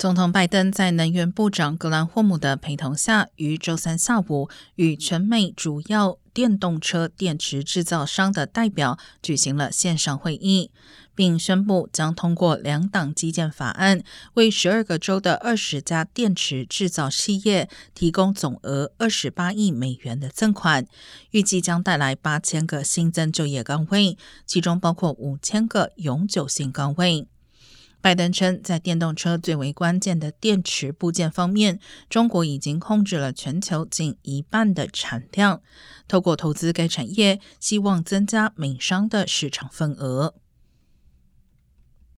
[0.00, 10.70] 总统拜登在能源部长格兰霍姆的陪同下，于周三下午与全美主要电动车电池制造商的代表举行了线上会议，
[11.14, 14.02] 并宣布将通过两党基建法案，
[14.32, 20.86] 为十二个州的二十家电池制造企业提供总额二十八亿美元的赠款，
[21.32, 27.28] 预计将带来八千个新增就业岗位，其中包括五千个永久性岗位。
[28.02, 31.78] 拜登称，在电动车最为关键的电池部件方面，
[32.08, 35.60] 中国已经控制了全球近一半的产量。
[36.08, 40.34] 透过投资该产业，希望增加美商的市场份额。